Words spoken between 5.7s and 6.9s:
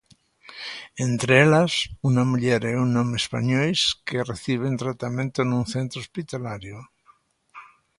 centro hospitalario.